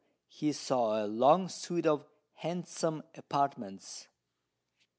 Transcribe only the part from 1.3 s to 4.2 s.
suite of handsome apartments.